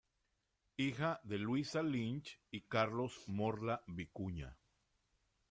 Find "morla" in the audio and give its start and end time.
3.27-3.83